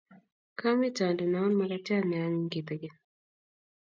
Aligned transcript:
kamite 0.59 1.01
andenaun 1.09 1.53
makatiat 1.59 2.03
neanyiny 2.07 2.49
kitigin 2.53 2.95